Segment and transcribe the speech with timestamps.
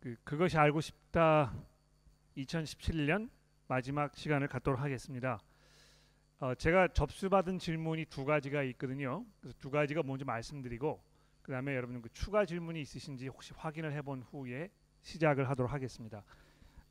[0.00, 1.54] 그 그것이 알고 싶다
[2.38, 3.28] 2017년
[3.68, 5.38] 마지막 시간을 갖도록 하겠습니다.
[6.38, 9.26] 어, 제가 접수받은 질문이 두 가지가 있거든요.
[9.40, 11.02] 그래서 두 가지가 뭔지 말씀드리고
[11.42, 14.70] 그 다음에 여러분 그 추가 질문이 있으신지 혹시 확인을 해본 후에
[15.02, 16.24] 시작을 하도록 하겠습니다.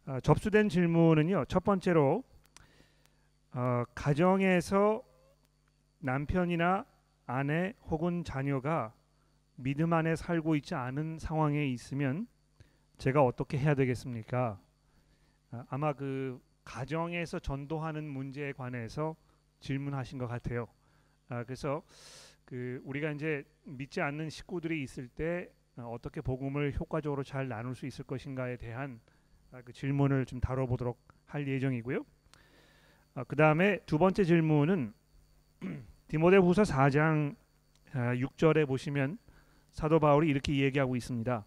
[0.05, 1.45] 어, 접수된 질문은요.
[1.45, 2.23] 첫 번째로
[3.53, 5.03] 어, 가정에서
[5.97, 6.85] 남편이나
[7.25, 8.93] 아내 혹은 자녀가
[9.55, 12.27] 믿음 안에 살고 있지 않은 상황에 있으면
[12.99, 14.59] 제가 어떻게 해야 되겠습니까?
[15.51, 19.15] 아, 아마 그 가정에서 전도하는 문제에 관해서
[19.61, 20.67] 질문하신 것 같아요.
[21.29, 21.81] 아, 그래서
[22.43, 27.85] 그 우리가 이제 믿지 않는 식구들이 있을 때 어, 어떻게 복음을 효과적으로 잘 나눌 수
[27.85, 28.99] 있을 것인가에 대한
[29.53, 32.05] 아, 그 질문을 좀 다뤄보도록 할 예정이고요.
[33.15, 34.93] 아, 그 다음에 두 번째 질문은
[36.09, 37.37] 디모데후서 4장
[37.93, 39.19] 6절에 보시면
[39.71, 41.45] 사도 바울이 이렇게 얘기하고 있습니다.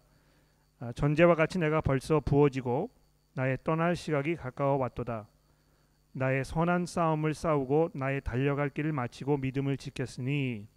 [0.91, 2.89] 전제와 같이 내가 벌써 부어지고
[3.33, 5.27] 나의 떠날 시각이 가까워 왔도다.
[6.11, 10.67] 나의 선한 싸움을 싸우고 나의 달려갈 길을 마치고 믿음을 지켰으니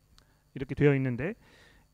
[0.54, 1.34] 이렇게 되어 있는데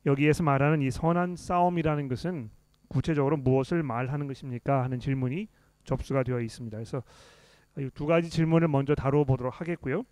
[0.06, 2.50] 여기에서 말하는 이 선한 싸움이라는 것은
[2.88, 5.48] 구체적으로 무엇을 말하는 것입니까 하는 질문이
[5.84, 6.76] 접수가 되어 있습니다.
[6.76, 7.02] 그래서
[7.78, 10.04] 이 두 가지 질문을 먼저 다뤄보도록 하겠고요.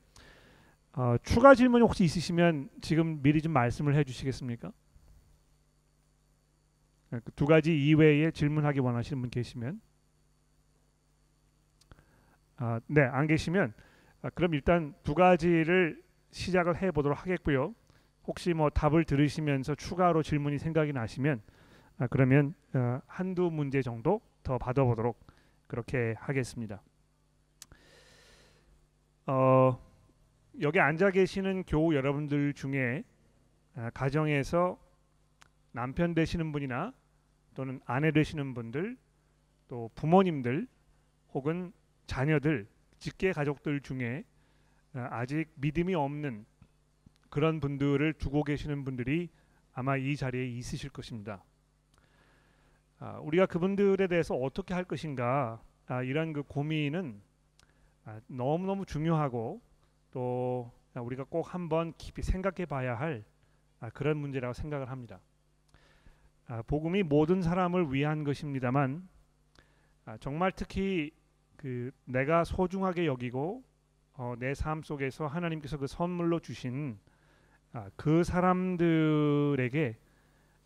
[0.95, 4.73] 어, 추가 질문이 혹시 있으시면 지금 미리 좀 말씀을 해주시겠습니까?
[7.19, 9.80] 그두 가지 이외에 질문하기 원하시는 분 계시면
[12.56, 13.72] 아, 네, 안 계시면
[14.22, 17.75] 아, 그럼 일단 두 가지를 시작을 해 보도록 하겠고요.
[18.25, 21.42] 혹시 뭐 답을 들으시면서 추가로 질문이 생각이 나시면
[21.98, 25.27] 아, 그러면 어, 한두 문제 정도 더 받아보도록
[25.66, 26.83] 그렇게 하겠습니다.
[29.27, 29.78] 어,
[30.61, 33.05] 여기 앉아 계시는 교우 여러분들 중에
[33.75, 34.78] 아, 가정에서
[35.72, 36.92] 남편 되시는 분이나
[37.55, 38.97] 또는 아내 되시는 분들
[39.69, 40.67] 또 부모님들
[41.33, 41.73] 혹은
[42.06, 44.25] 자녀들, 직계 가족들 중에
[44.95, 46.45] 어, 아직 믿음이 없는
[47.28, 49.28] 그런 분들을 두고 계시는 분들이
[49.72, 51.44] 아마 이 자리에 있으실 것입니다.
[52.99, 57.21] 아, 우리가 그분들에 대해서 어떻게 할 것인가 아, 이런 그 고민은
[58.05, 59.61] 아, 너무 너무 중요하고
[60.11, 63.25] 또 우리가 꼭 한번 깊이 생각해 봐야 할
[63.78, 65.21] 아, 그런 문제라고 생각을 합니다.
[66.50, 69.09] 아, 복음이 모든 사람을 위한 것입니다만
[70.05, 71.12] 아, 정말 특히
[71.56, 73.62] 그 내가 소중하게 여기고
[74.15, 76.99] 어, 내삶 속에서 하나님께서 그 선물로 주신
[77.72, 79.97] 아, 그 사람들에게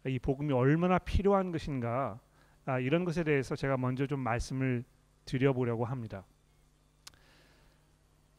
[0.07, 2.19] 이 복음이 얼마나 필요한 것인가
[2.65, 4.85] 아, 이런 것에 대해서 제가 먼저 좀 말씀을
[5.27, 6.25] 드려보려고 합니다.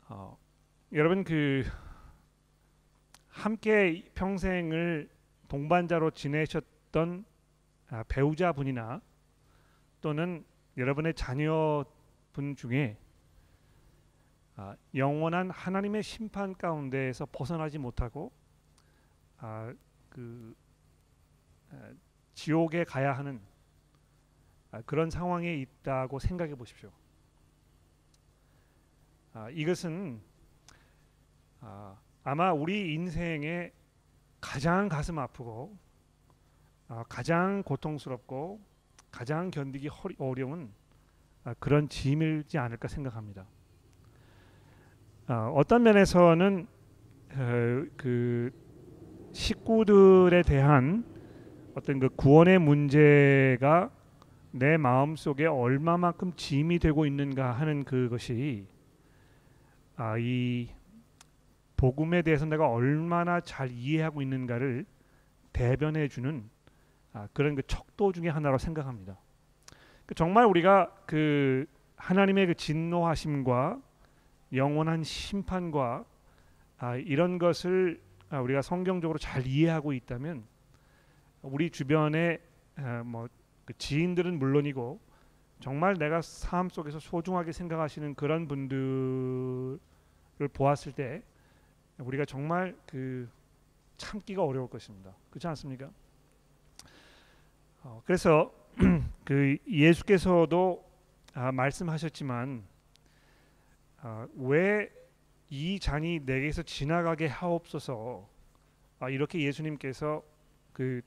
[0.09, 0.35] 어,
[0.93, 1.63] 여러분 그
[3.27, 5.09] 함께 평생을
[5.47, 7.34] 동반자로 지내셨던 아,
[8.07, 9.01] 배우자분이나
[10.01, 10.45] 또는
[10.77, 11.85] 여러분의 자녀
[12.33, 12.97] 분 중에
[14.57, 18.31] 아, 영원한 하나님의 심판 가운데에서 벗어나지 못하고
[19.37, 19.73] 아,
[20.09, 20.55] 그
[21.71, 21.91] 아,
[22.33, 23.41] 지옥에 가야 하는
[24.71, 26.91] 아, 그런 상황에 있다고 생각해 보십시오.
[29.33, 30.21] 아, 이것은
[31.59, 33.71] 아, 아마 우리 인생에
[34.39, 35.84] 가장 가슴 아프고 아,
[37.09, 38.59] 가장 고통스럽고
[39.11, 40.71] 가장 견디기 어려운
[41.43, 43.45] 아, 그런 짐이지 않을까 생각합니다.
[45.27, 46.67] 아, 어떤 면에서는
[47.33, 48.51] 어, 그
[49.31, 51.03] 식구들에 대한
[51.75, 53.91] 어떤 그 구원의 문제가
[54.51, 58.67] 내 마음 속에 얼마만큼 짐이 되고 있는가 하는 그것이
[59.97, 60.69] 아, 이
[61.77, 64.85] 복음에 대해서 내가 얼마나 잘 이해하고 있는가를
[65.53, 66.49] 대변해 주는
[67.15, 69.17] 아, 그런 그 척도 중에 하나로 생각합니다.
[70.05, 71.65] 그 정말 우리가 그
[71.95, 73.81] 하나님의 그 진노하심과
[74.53, 76.05] 영원한 심판과
[76.77, 77.99] 아, 이런 것을
[78.29, 80.45] 아, 우리가 성경적으로 잘 이해하고 있다면
[81.41, 82.39] 우리 주변에
[82.77, 83.27] 아, 뭐
[83.65, 84.99] 그 지인들은 물론이고
[85.59, 89.79] 정말 내가 삶 속에서 소중하게 생각하시는 그런 분들을
[90.53, 91.23] 보았을 때
[91.97, 93.27] 우리가 정말 그
[93.97, 95.15] 참기가 어려울 것입니다.
[95.31, 95.89] 그렇지 않습니까?
[97.87, 98.51] 어, 그래서
[99.23, 100.83] 그 예수께서도
[101.35, 102.63] 아, 말씀하셨지만
[104.01, 108.27] 아, 왜이 잔이 내게서 지나가게 하옵소서
[108.99, 110.23] 아, 이렇게 예수님께서
[110.73, 111.03] 그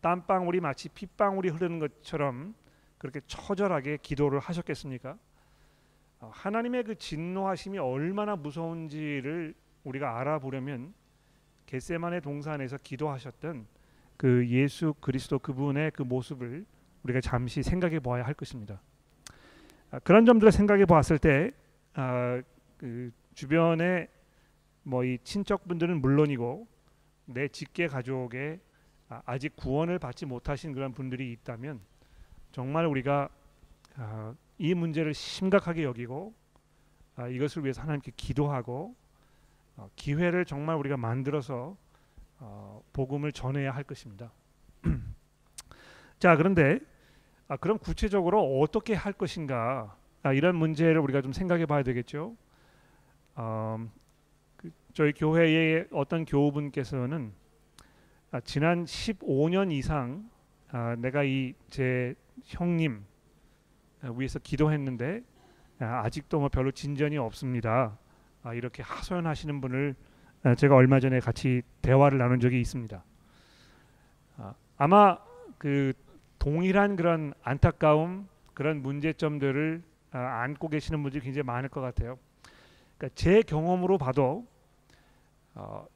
[0.00, 2.54] 땀방울이 마치 핏방울이 흐르는 것처럼
[2.96, 5.18] 그렇게 처절하게 기도를 하셨겠습니까?
[6.20, 10.94] 아, 하나님의 그 진노하심이 얼마나 무서운지를 우리가 알아보려면
[11.66, 13.73] 겟세만의 동산에서 기도하셨던
[14.16, 16.64] 그 예수 그리스도 그분의 그 모습을
[17.02, 18.80] 우리가 잠시 생각해 보아야 할 것입니다.
[19.90, 21.52] 아, 그런 점들을 생각해 보았을 때
[21.94, 22.42] 아,
[22.78, 24.08] 그 주변에
[24.84, 26.66] 뭐 이 친척분들은 물론이고
[27.26, 28.60] 내 직계 가족에
[29.08, 31.80] 아, 아직 구원을 받지 못하신 그런 분들이 있다면
[32.52, 33.28] 정말 우리가
[33.96, 36.34] 아, 이 문제를 심각하게 여기고
[37.16, 38.94] 아, 이것을 위해서 하나님께 기도하고
[39.76, 41.76] 어, 기회를 정말 우리가 만들어서
[42.46, 44.30] 어, 복음을 전해야 할 것입니다.
[46.18, 46.78] 자 그런데
[47.48, 52.36] 아, 그럼 구체적으로 어떻게 할 것인가 아, 이런 문제를 우리가 좀 생각해 봐야 되겠죠.
[53.34, 53.78] 어,
[54.56, 57.32] 그 저희 교회의 어떤 교우분께서는
[58.30, 60.28] 아, 지난 15년 이상
[60.70, 62.14] 아, 내가 이 제
[62.44, 63.04] 형님
[64.02, 65.22] 아, 위해서 기도했는데
[65.80, 67.98] 아, 아직도 뭐 별로 진전이 없습니다.
[68.42, 70.13] 아, 이렇게 하소연하시는 분을 아,
[70.52, 73.02] 제가 얼마 전에 같이 대화를 나눈 적이 있습니다.
[74.36, 75.16] 아, 아마
[75.56, 75.94] 그
[76.38, 82.18] 동일한 그런 안타까움 그런 문제점들을 아, 안고 계시는 분들이 굉장히 많을 것 같아요.
[82.98, 84.46] 그러니까 제 경험으로 봐도
[85.54, 85.86] 어,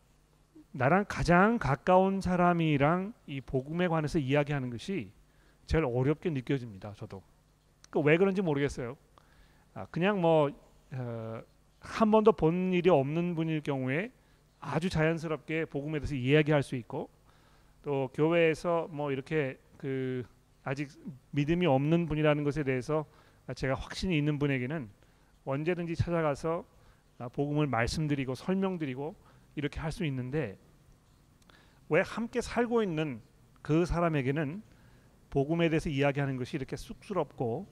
[0.73, 5.11] 나랑 가장 가까운 사람이랑 이 복음에 관해서 이야기하는 것이
[5.67, 6.95] 제일 어렵게 느껴집니다.
[6.95, 7.23] 저도
[7.91, 8.97] 그왜 그런지 모르겠어요.
[9.75, 10.51] 아, 그냥 뭐
[10.93, 11.43] 어,
[11.81, 14.11] 한 번도 본 일이 없는 분일 경우에
[14.61, 17.09] 아주 자연스럽게 복음에 대해서 이야기할 수 있고
[17.83, 20.25] 또 교회에서 뭐 이렇게 그
[20.65, 20.91] 아직
[21.31, 23.07] 믿음이 없는 분이라는 것에 대해서
[23.55, 24.89] 제가 확신이 있는 분에게는
[25.45, 26.65] 언제든지 찾아가서
[27.19, 29.15] 아, 복음을 말씀드리고 설명드리고
[29.57, 30.57] 이렇게 할 수 있는데
[31.89, 33.21] 왜 함께 살고 있는
[33.63, 34.63] 그 사람에게는
[35.31, 37.67] 복음에 대해서 이야기하는 것이 이렇게 쑥스럽고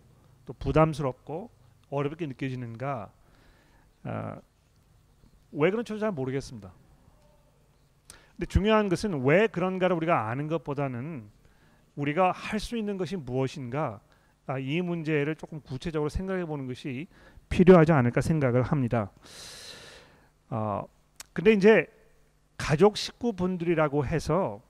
[0.46, 1.50] 또 부담스럽고
[1.90, 3.12] 어렵게 느껴지는가?
[4.04, 4.40] 아,
[5.52, 6.72] 왜 그런지 잘 모르겠습니다.
[8.37, 11.28] 근데 중요한 것은 왜 그런가를 우리가 아는 것보다는
[11.96, 14.00] 우리가 할 수 있는 것이 무엇인가
[14.46, 17.06] 아, 이 문제를 조금 구체적으로 생각해 보는 것이
[17.48, 19.10] 필요하지 않을까 생각을 합니다.
[20.50, 20.84] 어,
[21.32, 21.87] 근데 이제
[22.56, 24.60] 가족 식구분들이라고 해서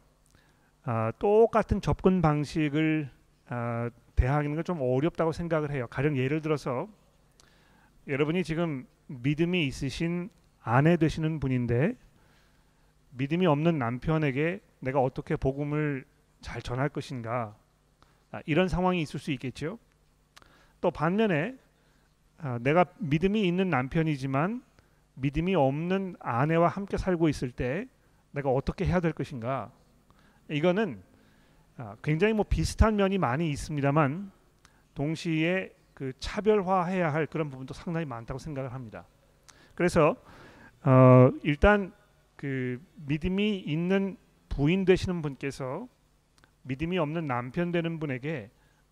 [0.84, 3.10] 아, 똑같은 접근 방식을
[3.48, 5.86] 아, 대하는 건 좀 어렵다고 생각을 해요.
[5.90, 6.88] 가령 예를 들어서
[8.08, 10.30] 여러분이 지금 믿음이 있으신
[10.66, 11.94] 아내 되시는 분인데
[13.10, 16.04] 믿음이 없는 남편에게 내가 어떻게 복음을
[16.40, 17.56] 잘 전할 것인가
[18.32, 19.78] 아, 이런 상황이 있을 수 있겠죠.
[20.80, 21.54] 또 반면에
[22.38, 24.60] 아, 내가 믿음이 있는 남편이지만
[25.14, 27.86] 믿음이 없는 아내와 함께 살고 있을 때
[28.32, 29.70] 내가 어떻게 해야 될 것인가
[30.50, 31.00] 이거는
[31.76, 34.32] 아, 굉장히 뭐 비슷한 면이 많이 있습니다만
[34.96, 39.06] 동시에 그 차별화해야 할 그런 부분도 상당히 많다고 생각을 합니다.
[39.76, 40.16] 그래서
[40.86, 41.92] 어, 일단
[42.36, 44.16] 그 믿음이 있는
[44.48, 45.88] 부인 되시는 분께서
[46.62, 48.50] 믿음이 없는 남편 되는 분에게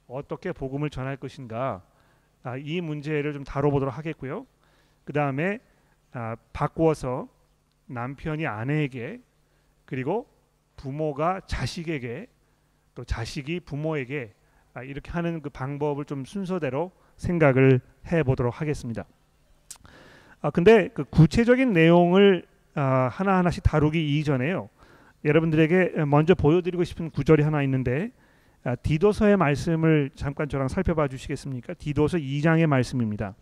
[0.08, 1.84] 어떻게 복음을 전할 것인가
[2.42, 4.44] 아, 이 문제를 좀 다뤄보도록 하겠고요.
[5.04, 5.60] 그 다음에
[6.12, 7.28] 아, 바꾸어서
[7.86, 9.20] 남편이 아내에게
[9.84, 10.26] 그리고
[10.74, 12.26] 부모가 자식에게
[12.96, 14.34] 또 자식이 부모에게
[14.72, 17.80] 아, 이렇게 하는 그 방법을 좀 순서대로 생각을
[18.10, 19.06] 해보도록 하겠습니다.
[20.44, 22.44] 아 근데 그 구체적인 내용을
[22.74, 24.68] 아, 하나 하나씩 다루기 이전에요.
[25.24, 28.10] 여러분들에게 먼저 보여드리고 싶은 구절이 하나 있는데
[28.62, 31.72] 아, 디도서의 말씀을 잠깐 저랑 살펴봐 주시겠습니까?
[31.72, 33.34] 디도서 2장의 말씀입니다.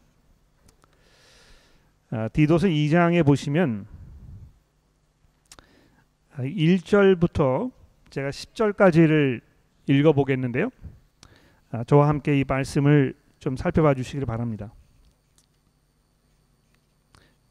[2.11, 3.85] 아, 디도서 2장에 보시면
[6.37, 7.75] 1절부터 아,
[8.11, 9.41] 제가 10절까지를
[9.89, 10.71] 읽어 보겠는데요.
[11.73, 14.73] 아, 저와 함께 이 말씀을 좀 살펴봐 주시기를 바랍니다.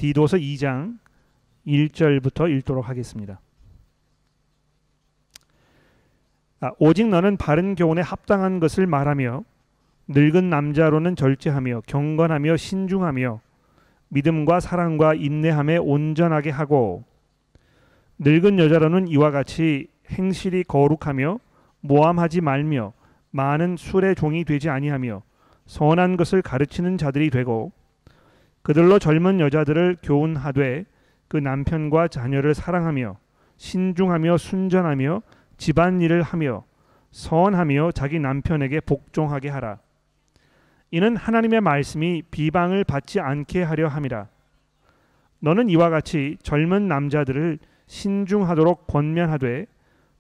[0.02, 0.98] 디도서 2장
[1.68, 3.40] 1절부터 읽도록 하겠습니다.
[6.60, 9.44] 아, 오직 너는 바른 교훈에 합당한 것을 말하며
[10.08, 13.42] 늙은 남자로는 절제하며 경건하며 신중하며
[14.08, 17.04] 믿음과 사랑과 인내함에 온전하게 하고
[18.18, 21.40] 늙은 여자로는 이와 같이 행실이 거룩하며
[21.82, 22.94] 모함하지 말며
[23.30, 25.22] 많은 술의 종이 되지 아니하며
[25.68, 27.72] 선한 것을 가르치는 자들이 되고
[28.62, 30.86] 그들로 젊은 여자들을 교훈하되
[31.28, 33.18] 그 남편과 자녀를 사랑하며
[33.58, 35.22] 신중하며 순전하며
[35.58, 36.66] 집안일을 하며
[37.12, 39.80] 선하며 자기 남편에게 복종하게 하라.
[40.92, 44.28] 이는 하나님의 말씀이 비방을 받지 않게 하려 함이라.
[45.40, 49.66] 너는 이와 같이 젊은 남자들을 신중하도록 권면하되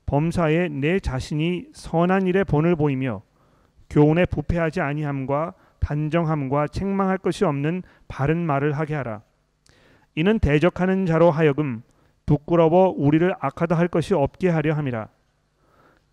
[0.05, 3.21] 범사에 내 자신이 선한 일에 본을 보이며
[3.89, 9.21] 교훈에 부패하지 아니함과 단정함과 책망할 것이 없는 바른 말을 하게 하라.
[10.15, 11.83] 이는 대적하는 자로 하여금
[12.25, 15.09] 부끄러워 우리를 악하다 할 것이 없게 하려 함이라.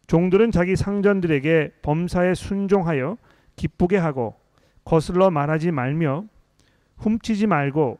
[0.08, 3.18] 종들은 자기 상전들에게 범사에 순종하여
[3.56, 4.34] 기쁘게 하고
[4.84, 6.25] 거슬러 말하지 말며
[6.96, 7.98] 훔치지 말고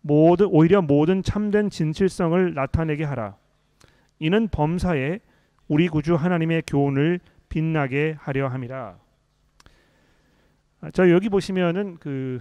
[0.00, 3.36] 모든 오히려 모든 참된 진실성을 나타내게 하라.
[4.18, 5.20] 이는 범사에
[5.68, 8.96] 우리 구주 하나님의 교훈을 빛나게 하려 함이라.
[10.82, 12.40] 아, 저 여기 보시면은 그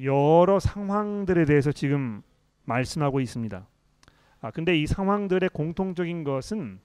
[0.00, 2.22] 여러 상황들에 대해서 지금
[2.64, 3.66] 말씀하고 있습니다.
[4.40, 6.78] 아 근데 이 상황들의 공통적인 것은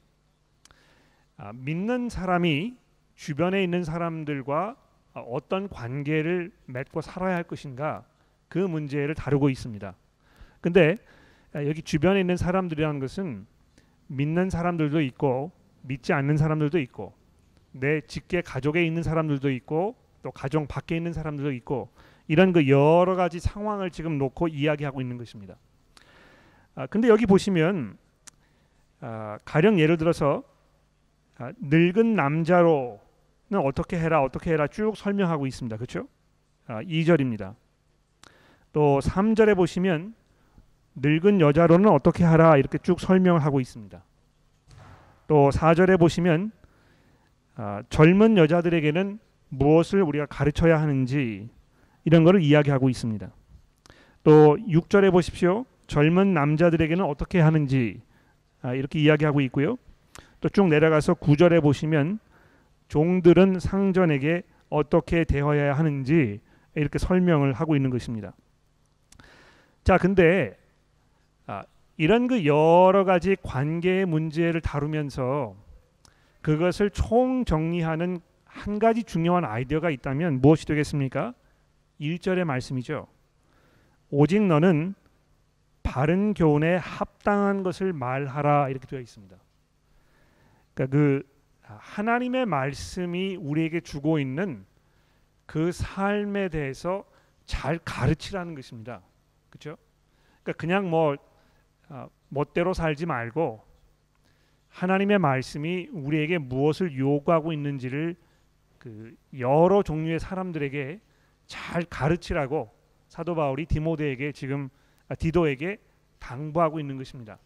[1.37, 2.75] 아, 믿는 사람이
[3.15, 4.77] 주변에 있는 사람들과
[5.13, 8.05] 어떤 관계를 맺고 살아야 할 것인가
[8.47, 9.93] 그 문제를 다루고 있습니다.
[10.59, 10.97] 근데
[11.53, 13.45] 여기 주변에 있는 사람들이라는 것은
[14.07, 15.51] 믿는 사람들도 있고
[15.83, 17.13] 믿지 않는 사람들도 있고
[17.73, 21.89] 내 직계 가족에 있는 사람들도 있고 또 가정 밖에 있는 사람들도 있고
[22.27, 25.55] 이런 그 여러 가지 상황을 지금 놓고 이야기하고 있는 것입니다.
[26.75, 27.97] 아, 근데 여기 보시면
[29.01, 30.43] 아, 가령 예를 들어서
[31.37, 32.99] 아, 늙은 남자로는
[33.63, 35.75] 어떻게 해라 어떻게 해라 쭉 설명하고 있습니다.
[35.77, 36.07] 그렇죠?
[36.67, 37.55] 아, 2절입니다.
[38.73, 40.13] 또 3절에 보시면
[40.95, 44.03] 늙은 여자로는 어떻게 하라 이렇게 쭉 설명을 하고 있습니다.
[45.27, 46.51] 또 4절에 보시면
[47.55, 49.19] 아, 젊은 여자들에게는
[49.49, 51.49] 무엇을 우리가 가르쳐야 하는지
[52.05, 53.31] 이런 것을 이야기하고 있습니다.
[54.23, 55.65] 또 6절에 보십시오.
[55.87, 58.01] 젊은 남자들에게는 어떻게 하는지
[58.61, 59.77] 아, 이렇게 이야기하고 있고요.
[60.41, 62.19] 또 쭉 내려가서 9절에 보시면
[62.87, 66.39] 종들은 상전에게 어떻게 대하여야 하는지
[66.75, 68.33] 이렇게 설명을 하고 있는 것입니다.
[69.83, 70.55] 자, 근데
[71.47, 71.63] 아,
[71.97, 75.55] 이런 그 여러 가지 관계의 문제를 다루면서
[76.41, 78.21] 그것을 총 정리하는
[78.59, 81.33] 한 가지 중요한 아이디어가 있다면 무엇이 되겠습니까?
[82.01, 83.07] 1절의 말씀이죠.
[84.09, 84.95] 오직 너는
[85.81, 89.37] 바른 교훈에 합당한 것을 말하라 이렇게 되어 있습니다.
[90.73, 91.23] 그러니까 그
[91.61, 94.65] 하나님의 말씀이 우리에게 주고 있는
[95.45, 97.05] 그 삶에 대해서
[97.45, 99.01] 잘 가르치라는 것입니다.
[99.49, 99.77] 그렇죠?
[100.43, 101.15] 그러니까 그냥 뭐
[101.87, 103.63] 어, 멋대로 살지 말고
[104.67, 108.15] 하나님의 말씀이 우리에게 무엇을 요구하고 있는지를
[108.79, 110.99] 그 여러 종류의 사람들에게
[111.45, 112.71] 잘 가르치라고
[113.07, 114.69] 사도 바울이 디모데에게 지금
[115.09, 115.77] 아, 디도에게
[116.19, 117.37] 당부하고 있는 것입니다.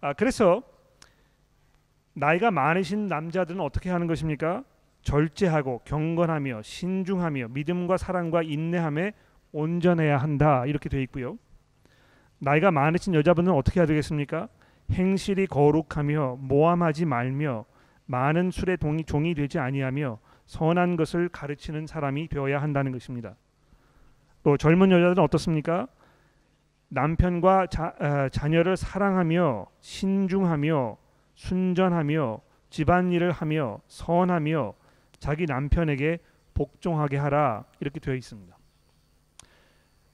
[0.00, 0.62] 아, 그래서
[2.14, 4.64] 나이가 많으신 남자들은 어떻게 하는 것입니까?
[5.02, 9.12] 절제하고 경건하며 신중하며 믿음과 사랑과 인내함에
[9.52, 11.38] 온전해야 한다 이렇게 되어 있고요.
[12.38, 14.48] 나이가 많으신 여자분은 어떻게 해야 되겠습니까?
[14.92, 17.64] 행실이 거룩하며 모함하지 말며
[18.06, 20.18] 많은 술에 동이 종이 되지 아니하며
[20.50, 23.36] 선한 것을 가르치는 사람이 되어야 한다는 것입니다.
[24.42, 25.86] 또 젊은 여자들은 어떻습니까?
[26.88, 30.96] 남편과 자, 어, 자녀를 사랑하며 신중하며
[31.36, 34.74] 순전하며 집안일을 하며 선하며
[35.20, 36.18] 자기 남편에게
[36.54, 38.56] 복종하게 하라 이렇게 되어 있습니다.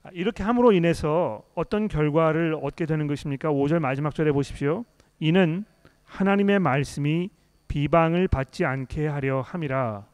[0.03, 3.49] 아, 이렇게 함으로 인해서 어떤 결과를 얻게 되는 것입니까?
[3.49, 4.85] 5절 마지막 절에 보십시오.
[5.19, 5.65] 이는
[6.03, 7.31] 하나님의 말씀이
[7.67, 10.05] 비방을 받지 않게 하려 함이라.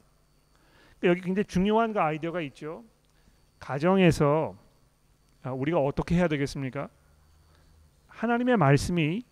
[1.03, 2.83] 여기 굉장히 중요한 그 아이디어가 있죠.
[3.59, 4.55] 가정에서
[5.43, 6.89] 아, 우리가 어떻게 해야 되겠습니까?
[8.07, 9.23] 하나님의 말씀이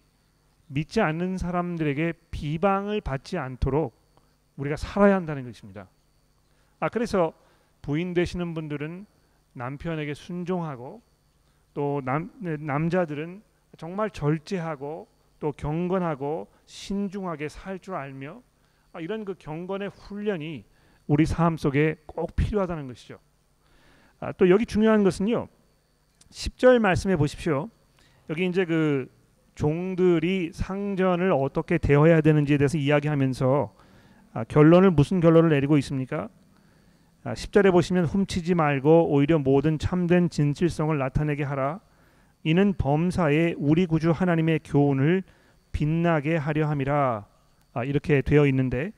[0.68, 3.94] 믿지 않는 사람들에게 비방을 받지 않도록
[4.58, 5.88] 우리가 살아야 한다는 것입니다.
[6.80, 7.34] 아 그래서
[7.82, 9.06] 부인 되시는 분들은
[9.54, 11.02] 남편에게 순종하고
[11.74, 13.42] 또 남, 네, 남자들은
[13.78, 15.08] 정말 절제하고
[15.40, 18.42] 또 경건하고 신중하게 살 줄 알며
[18.94, 20.66] 아, 이런 그 경건의 훈련이
[21.08, 23.20] 우리 삶 속에 꼭 필요하다는 것이죠.
[24.20, 25.48] 아, 또 여기 중요한 것은요.
[26.30, 27.70] 10절 말씀해 보십시오.
[28.30, 29.10] 여기 이제 그
[29.56, 33.74] 종들이 상전을 어떻게 대해야 되는지에 대해서 이야기하면서
[34.34, 36.30] 아, 결론을 무슨 결론을 내리고 있습니까?
[37.24, 41.82] 아, 10절에 보시면 훔치지 말고 오히려 모든 참된 진실성을 나타내게 하라.
[42.44, 45.24] 이는 범사에 우리 구주 하나님의 교훈을
[45.72, 47.26] 빛나게 하려 함이라.
[47.74, 48.92] 아, 이렇게 되어 있는데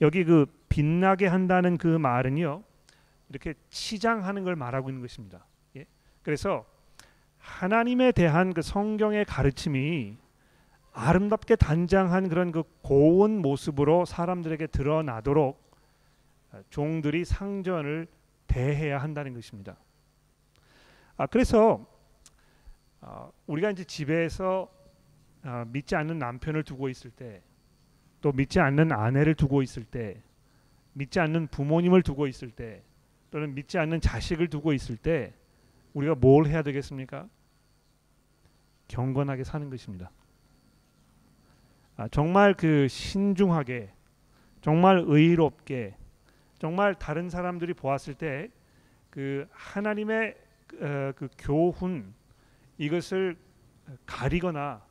[0.00, 2.62] 여기 그 빛나게 한다는 그 말은요.
[3.30, 5.46] 이렇게 치장하는 걸 말하고 있는 것입니다.
[5.74, 5.86] 예?
[6.22, 6.66] 그래서
[7.38, 10.18] 하나님에 대한 그 성경의 가르침이
[10.92, 15.64] 아름답게 단장한 그런 그 고운 모습으로 사람들에게 드러나도록
[16.68, 18.06] 종들이 상전을
[18.46, 19.78] 대해야 한다는 것입니다.
[21.16, 21.86] 아 그래서
[23.00, 24.70] 어, 우리가 이제 집에서
[25.42, 27.42] 어, 믿지 않는 남편을 두고 있을 때,
[28.20, 30.22] 또 믿지 않는 아내를 두고 있을 때,
[30.96, 32.82] 믿지 않는 부모님을 두고 있을 때,
[33.30, 35.34] 또는 믿지 않는 자식을 두고 있을 때,
[35.94, 37.28] 우리가 뭘 해야 되겠습니까?
[38.88, 40.10] 경건하게 사는 것입니다.
[41.96, 43.90] 아, 정말 그 신중하게
[44.60, 45.96] 정말 의롭게
[46.58, 48.50] 정말 다른 사람들이 보았을 때
[49.16, 50.36] 그 하나님의
[50.78, 52.12] 어, 그 교훈
[52.76, 53.34] 이것을
[54.04, 54.84] 가리거나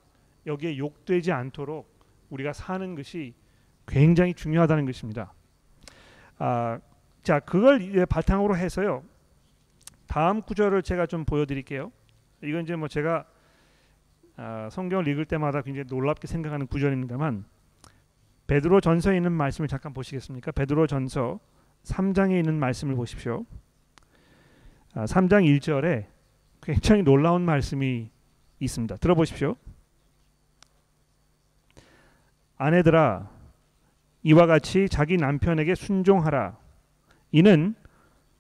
[0.48, 1.88] 여기에 욕되지 않도록
[2.32, 3.36] 우리가 사는 것이
[3.86, 5.32] 굉장히 중요하다는 것입니다.
[6.38, 6.80] 아,
[7.24, 9.04] 자 그걸 이제 바탕으로 해서요.
[10.08, 11.92] 다음 구절을 제가 좀 보여드릴게요.
[12.44, 13.25] 이건 이제 뭐 제가
[14.38, 17.46] 아, 성경을 읽을 때마다 굉장히 놀랍게 생각하는 구절입니다만
[18.48, 20.51] 베드로 전서에 있는 말씀을 잠깐 보시겠습니까?
[20.51, 21.39] 베드로 전서
[21.84, 23.46] 3장에 있는 말씀을 보십시오.
[24.94, 26.06] 아, 3장 1절에
[26.62, 28.10] 굉장히 놀라운 말씀이
[28.60, 28.98] 있습니다.
[28.98, 29.56] 들어보십시오.
[32.58, 33.30] 아내들아
[34.25, 36.58] 이와 같이 자기 남편에게 순종하라.
[37.32, 37.75] 이는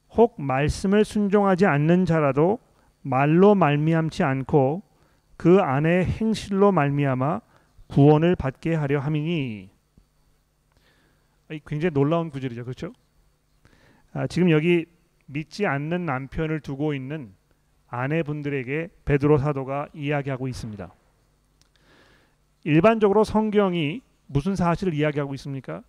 [0.09, 2.57] 혹 말씀을 순종하지 않는 자라도
[3.03, 4.81] 말로 말미암지 않고
[5.37, 7.41] 그 아내의 행실로 말미암아
[7.87, 9.69] 구원을 받게 하려 함이니
[11.67, 12.91] 굉장히 놀라운 구절이죠, 그렇죠?
[14.11, 14.87] 아, 지금 여기
[15.27, 17.31] 믿지 않는 남편을 두고 있는
[17.89, 20.91] 아내분들에게 베드로 사도가 이야기하고 있습니다.
[22.63, 25.83] 일반적으로 성경이 무슨 사실을 이야기하고 있습니까?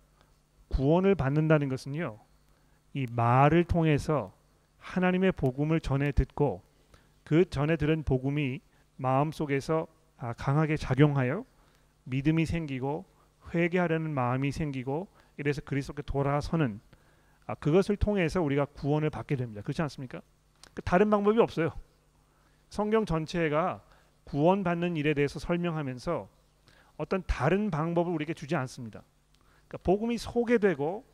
[0.69, 2.19] 구원을 받는다는 것은요.
[2.93, 4.33] 이 말을 통해서
[4.79, 6.61] 하나님의 복음을 전해 듣고
[7.23, 8.61] 그 전에 들은 복음이
[8.95, 11.45] 마음속에서 아, 강하게 작용하여
[12.05, 13.05] 믿음이 생기고
[13.53, 16.79] 회개하려는 마음이 생기고 이래서 그리스도께 돌아서는
[17.45, 19.61] 아, 그것을 통해서 우리가 구원을 받게 됩니다.
[19.61, 20.21] 그렇지 않습니까?
[20.73, 21.71] 그 다른 방법이 없어요.
[22.69, 23.81] 성경 전체가
[24.25, 26.27] 구원받는 일에 대해서 설명하면서
[26.97, 29.03] 어떤 다른 방법을 우리에게 주지 않습니다.
[29.67, 31.05] 그러니까 복음이 소개되고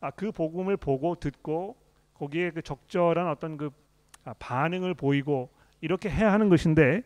[0.00, 1.76] 아, 그 복음을 보고 듣고
[2.14, 3.70] 거기에 그 적절한 어떤 그
[4.24, 5.50] 아, 반응을 보이고
[5.80, 7.02] 이렇게 해야 하는 것인데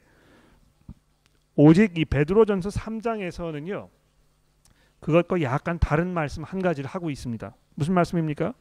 [1.57, 3.89] 오직 이 베드로전서 3장에서는요.
[5.01, 7.55] 그것과 약간 다른 말씀 한 가지를 하고 있습니다.
[7.75, 8.55] 무슨 말씀입니까?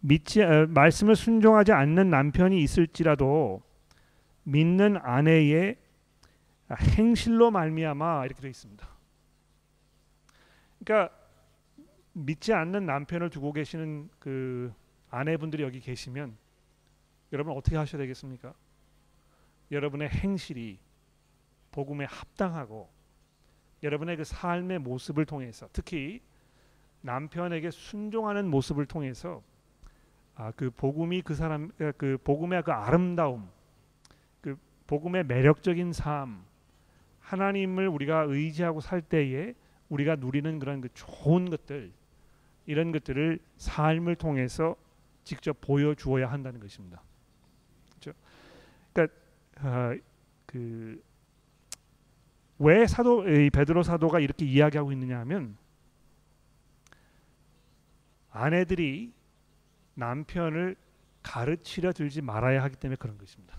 [0.00, 3.62] 믿지 어, 말씀을 순종하지 않는 남편이 있을지라도
[4.44, 5.76] 믿는 아내의
[6.76, 8.88] 행실로 말미암아 이렇게 되어 있습니다.
[10.84, 11.14] 그러니까
[12.12, 14.72] 믿지 않는 남편을 두고 계시는 그
[15.10, 16.36] 아내분들이 여기 계시면
[17.32, 18.54] 여러분 어떻게 하셔야 되겠습니까?
[19.70, 20.78] 여러분의 행실이
[21.70, 22.90] 복음에 합당하고
[23.82, 26.20] 여러분의 그 삶의 모습을 통해서 특히
[27.02, 29.42] 남편에게 순종하는 모습을 통해서
[30.34, 33.48] 아, 그 복음이 그 사람 그 복음의 그 아름다움,
[34.40, 36.44] 그 복음의 매력적인 삶,
[37.28, 39.54] 하나님을 우리가 의지하고 살 때에
[39.90, 41.92] 우리가 누리는 그런 그 좋은 것들
[42.64, 44.76] 이런 것들을 삶을 통해서
[45.24, 47.02] 직접 보여주어야 한다는 것입니다.
[47.90, 48.18] 그렇죠?
[48.92, 49.14] 그러니까
[49.60, 49.94] 어,
[52.56, 55.58] 그왜 사도 베드로 사도가 이렇게 이야기하고 있느냐 하면
[58.30, 59.12] 아내들이
[59.94, 60.76] 남편을
[61.22, 63.57] 가르치려 들지 말아야 하기 때문에 그런 것입니다.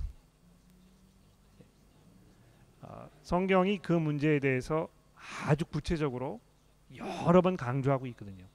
[2.90, 4.90] 어, 성경이 그 문제에 대해서
[5.46, 6.42] 아주 구체적으로
[6.96, 8.46] 여러 번 강조하고 있거든요.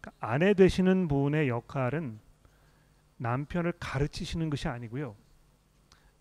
[0.00, 2.18] 그러니까 아내 되시는 분의 역할은
[3.18, 5.14] 남편을 가르치시는 것이 아니고요.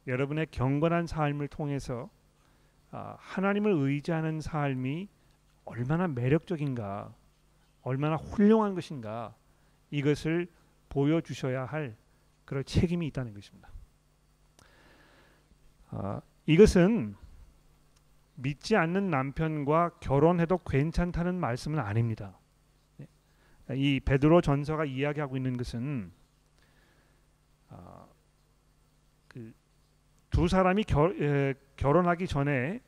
[0.06, 2.10] 여러분의 경건한 삶을 통해서
[2.92, 5.08] 아, 하나님을 의지하는 삶이
[5.66, 7.14] 얼마나 매력적인가,
[7.84, 9.36] 얼마나 훌륭한 것인가
[9.92, 10.48] 이것을
[10.90, 11.96] 보여주셔야 할
[12.46, 13.70] 그런 책임이 있다는 것입니다.
[15.90, 17.16] 아, 이것은
[18.36, 22.40] 믿지 않는 남편과 결혼해도 괜찮다는 말씀은 아닙니다.
[23.76, 26.12] 이 베드로 전서가 이야기하고 있는 것은
[27.70, 28.06] 아,
[29.28, 32.80] 그두 사람이 결, 에, 결혼하기 전에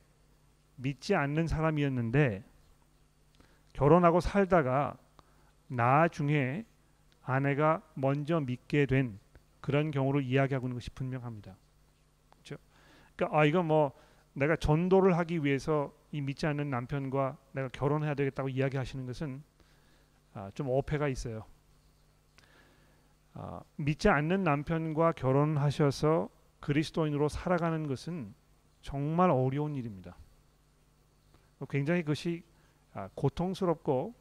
[0.77, 2.45] 믿지 않는 사람이었는데
[3.73, 4.97] 결혼하고 살다가
[5.67, 6.63] 나중에
[7.23, 9.19] 아내가 먼저 믿게 된
[9.59, 11.57] 그런 경우를 이야기하고 있는 것이 분명합니다.
[13.19, 13.91] 그러니까 아 이거 뭐
[14.33, 19.43] 내가 전도를 하기 위해서 이 믿지 않는 남편과 내가 결혼해야 되겠다고 이야기하시는 것은
[20.33, 21.43] 아, 좀 어폐가 있어요.
[23.33, 26.29] 아, 믿지 않는 남편과 결혼하셔서
[26.61, 28.33] 그리스도인으로 살아가는 것은
[28.81, 30.15] 정말 어려운 일입니다.
[31.69, 32.43] 굉장히 그것이
[32.93, 34.15] 아, 고통스럽고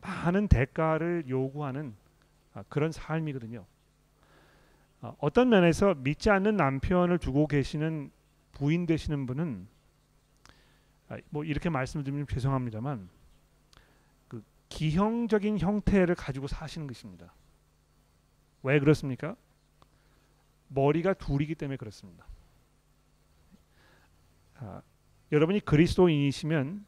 [0.00, 1.94] 많은 대가를 요구하는
[2.54, 3.64] 아, 그런 삶이거든요.
[5.02, 8.10] 아, 어떤 면에서 믿지 않는 남편을 두고 계시는
[8.52, 9.66] 부인 되시는 분은
[11.08, 13.08] 아, 뭐 이렇게 말씀드리면 죄송합니다만
[14.28, 17.34] 그 기형적인 형태를 가지고 사시는 것입니다.
[18.62, 19.36] 왜 그렇습니까?
[20.68, 22.24] 머리가 둘이기 때문에 그렇습니다.
[24.54, 24.82] 아,
[25.32, 26.86] 여러분이 그리스도인이시면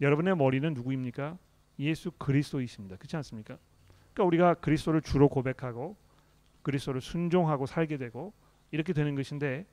[0.00, 1.36] 여러분의 머리는 누구입니까?
[1.78, 2.96] 예수 그리스도이십니다.
[2.96, 3.58] 그렇지 않습니까?
[4.14, 5.96] 그러니까 우리가 그리스도를 주로 고백하고
[6.68, 8.34] 그리스도를 순종하고 살게 되고
[8.70, 9.64] 이렇게 되는 것인데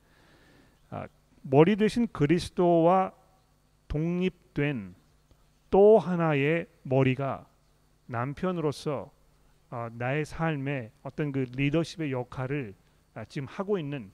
[0.90, 1.08] 아,
[1.42, 3.12] 머리 대신 그리스도와
[3.90, 4.96] 독립된
[5.70, 7.48] 또 하나의 머리가
[8.06, 9.12] 남편으로서
[9.72, 12.74] 어, 나의 삶에 어떤 그 리더십의 역할을
[13.14, 14.10] 아, 지금 하고 있는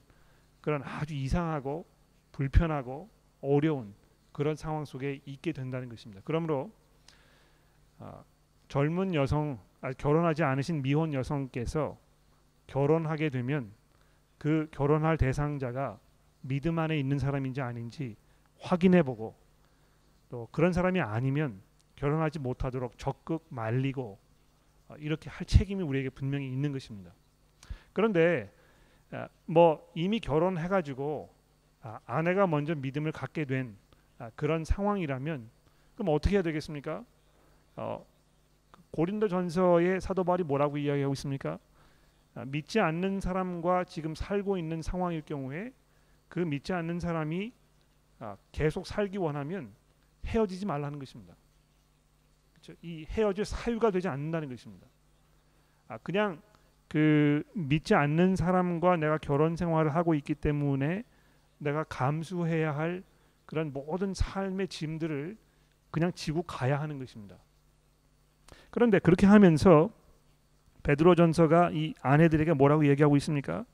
[0.60, 1.86] 그런 아주 이상하고
[2.32, 3.08] 불편하고
[3.42, 3.94] 어려운
[4.32, 6.20] 그런 상황 속에 있게 된다는 것입니다.
[6.24, 6.72] 그러므로
[8.00, 8.24] 어,
[8.66, 12.01] 젊은 여성 아, 결혼하지 않으신 미혼 여성께서
[12.72, 13.70] 결혼하게 되면
[14.38, 16.00] 그 결혼할 대상자가
[16.40, 18.16] 믿음 안에 있는 사람인지 아닌지
[18.58, 19.34] 확인해 보고
[20.30, 21.60] 또 그런 사람이 아니면
[21.96, 24.18] 결혼하지 못하도록 적극 말리고
[24.88, 27.12] 어, 이렇게 할 책임이 우리에게 분명히 있는 것입니다.
[27.92, 28.50] 그런데
[29.10, 31.28] 아, 뭐 이미 결혼해 가지고
[31.82, 33.76] 아, 아내가 먼저 믿음을 갖게 된
[34.18, 35.50] 아, 그런 상황이라면
[35.94, 37.04] 그럼 어떻게 해야 되겠습니까?
[37.76, 38.06] 어,
[38.92, 41.58] 고린도전서의 사도 바울이 뭐라고 이야기하고 있습니까?
[42.46, 45.72] 믿지 않는 사람과 지금 살고 있는 상황일 경우에
[46.28, 47.52] 그 믿지 않는 사람이
[48.52, 49.74] 계속 살기 원하면
[50.26, 51.34] 헤어지지 말라는 것입니다.
[52.80, 54.86] 이 헤어질 사유가 되지 않는다는 것입니다.
[55.88, 56.40] 아, 그냥
[56.88, 61.04] 그 믿지 않는 사람과 내가 결혼 생활을 하고 있기 때문에
[61.58, 63.02] 내가 감수해야 할
[63.46, 65.36] 그런 모든 삶의 짐들을
[65.90, 67.36] 그냥 지고 가야 하는 것입니다.
[68.70, 69.90] 그런데 그렇게 하면서
[70.82, 73.64] 베드로전서가 이 아내들에게 뭐라고 얘기하고 있습니까?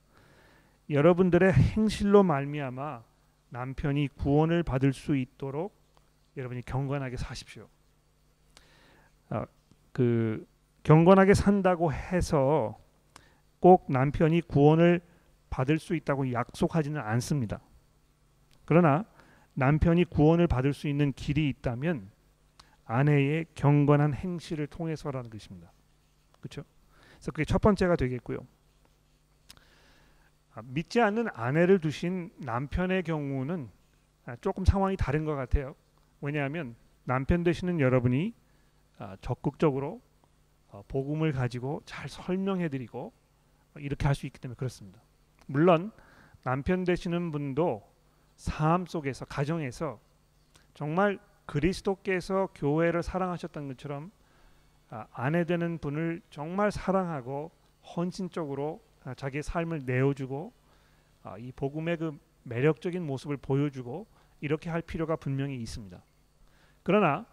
[0.90, 3.02] 여러분들의 행실로 말미암아
[3.50, 5.74] 남편이 구원을 받을 수 있도록
[6.36, 7.68] 여러분이 경건하게 사십시오.
[9.30, 9.46] 아,
[9.92, 10.46] 그
[10.82, 12.78] 경건하게 산다고 해서
[13.60, 15.00] 꼭 남편이 구원을
[15.50, 17.60] 받을 수 있다고 약속하지는 않습니다.
[18.64, 19.04] 그러나
[19.54, 22.10] 남편이 구원을 받을 수 있는 길이 있다면
[22.84, 25.72] 아내의 경건한 행실을 통해서라는 것입니다.
[26.40, 26.62] 그렇죠?
[27.18, 28.38] 그래서 그게 첫 번째가 되겠고요.
[30.54, 33.68] 아, 믿지 않는 아내를 두신 남편의 경우는
[34.26, 35.74] 아, 조금 상황이 다른 것 같아요.
[36.20, 38.34] 왜냐하면 남편 되시는 여러분이
[38.98, 40.00] 아, 적극적으로
[40.68, 43.12] 어, 복음을 가지고 잘 설명해드리고
[43.78, 45.00] 이렇게 할 수 있기 때문에 그렇습니다.
[45.46, 45.92] 물론
[46.42, 47.82] 남편 되시는 분도
[48.36, 50.00] 삶 속에서 가정에서
[50.74, 54.12] 정말 그리스도께서 교회를 사랑하셨던 것처럼
[54.90, 57.50] 아, 아내 되는 분을 정말 사랑하고
[57.96, 60.52] 헌신적으로 아, 자기의 삶을 내어주고
[61.38, 64.06] 이 복음의 그 매력적인 모습을 보여주고
[64.40, 66.02] 이렇게 할 필요가 분명히 있습니다.
[66.82, 67.26] 그러나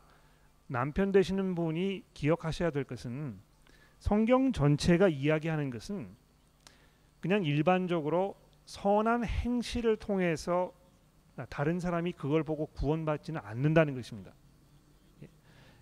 [0.68, 3.40] 남편 되시는 분이 기억하셔야 될 것은
[4.00, 6.10] 성경 전체가 이야기하는 것은
[7.22, 10.74] 그냥 일반적으로 선한 행실을 통해서
[11.50, 14.34] 다른 사람이 그걸 보고 구원받지는 않는다는 것입니다.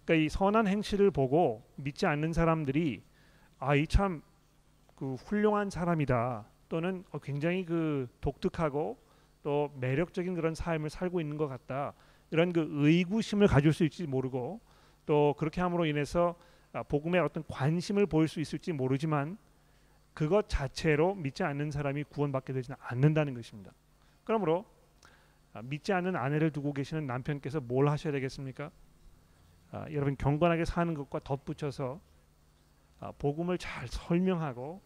[0.05, 3.03] 그러니까 이 선한 행실을 보고 믿지 않는 사람들이
[3.59, 4.21] 아 이 참
[4.95, 8.97] 그 훌륭한 사람이다 또는 어, 굉장히 그 독특하고
[9.43, 11.93] 또 매력적인 그런 삶을 살고 있는 것 같다
[12.31, 14.61] 이런 그 의구심을 가질 수 있을지 모르고
[15.05, 16.35] 또 그렇게 함으로 인해서
[16.71, 19.37] 아, 복음에 어떤 관심을 보일 수 있을지 모르지만
[20.13, 23.73] 그것 자체로 믿지 않는 사람이 구원받게 되지는 않는다는 것입니다.
[24.23, 24.63] 그러므로
[25.51, 28.71] 아, 믿지 않는 아내를 두고 계시는 남편께서 뭘 하셔야 되겠습니까?
[29.73, 31.99] 아, 여러분 경건하게 사는 것과 덧붙여서
[32.99, 34.81] 아, 복음을 잘 설명하고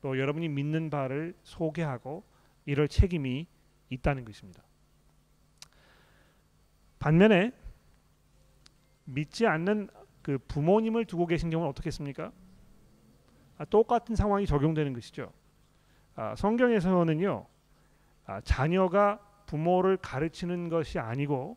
[0.00, 2.22] 또 여러분이 믿는 바를 소개하고
[2.64, 3.48] 이럴 책임이
[3.90, 4.62] 있다는 것입니다.
[7.00, 7.50] 반면에
[9.04, 9.88] 믿지 않는
[10.22, 12.30] 그 부모님을 두고 계신 경우는 어떻겠습니까?
[13.58, 15.32] 아, 똑같은 상황이 적용되는 것이죠.
[16.14, 17.44] 아, 성경에서는요,
[18.26, 21.56] 아, 자녀가 부모를 가르치는 것이 아니고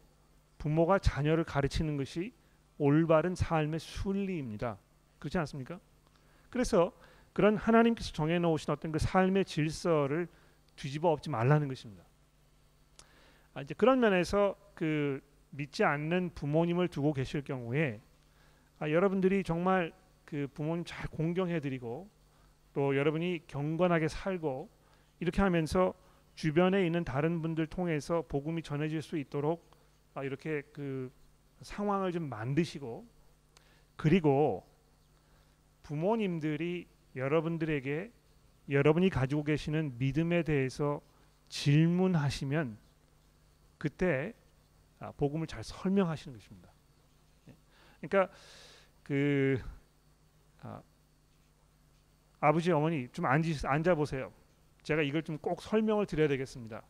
[0.58, 2.34] 부모가 자녀를 가르치는 것이
[2.78, 4.78] 올바른 삶의 순리입니다.
[5.20, 5.80] 그렇지 않습니까?
[6.50, 6.92] 그래서
[7.34, 10.28] 그런 하나님께서 정해 놓으신 어떤 그 삶의 질서를
[10.76, 12.04] 뒤집어 엎지 말라는 것입니다.
[13.54, 18.02] 아, 이제 그런 면에서 그 믿지 않는 부모님을 두고 계실 경우에
[18.80, 19.94] 아, 여러분들이 정말
[20.26, 22.10] 그 부모님 잘 공경해드리고
[22.74, 24.70] 또 여러분이 경건하게 살고
[25.20, 25.94] 이렇게 하면서
[26.36, 29.72] 주변에 있는 다른 분들 통해서 복음이 전해질 수 있도록
[30.14, 31.12] 아, 이렇게 그
[31.62, 33.06] 상황을 좀 만드시고
[33.96, 34.66] 그리고
[35.84, 38.12] 부모님들이 여러분들에게
[38.70, 41.02] 여러분이 가지고 계시는 믿음에 대해서
[41.50, 42.78] 질문하시면
[43.78, 44.34] 그때
[45.00, 46.72] 아, 복음을 잘 설명하시는 것입니다.
[47.50, 47.56] 예.
[48.02, 48.34] 그러니까
[49.04, 49.62] 그
[50.62, 50.82] 아,
[52.40, 54.34] 아버지 어머니 좀 앉아 보세요.
[54.84, 56.84] 제가 이걸 좀 꼭 설명을 드려야 되겠습니다.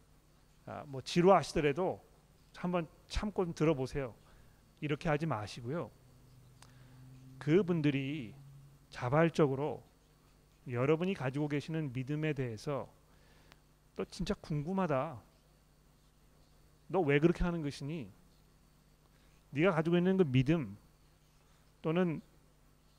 [0.65, 2.01] 아, 뭐 지루하시더라도
[2.55, 4.15] 한번 참고 좀 들어보세요.
[4.85, 5.89] 이렇게 하지 마시고요.
[7.39, 8.35] 그분들이
[8.89, 9.83] 자발적으로
[10.69, 12.87] 여러분이 가지고 계시는 믿음에 대해서
[13.95, 15.19] 너 진짜 궁금하다.
[16.87, 18.11] 너 왜 그렇게 하는 것이니?
[19.49, 20.77] 네가 가지고 있는 그 믿음
[21.81, 22.21] 또는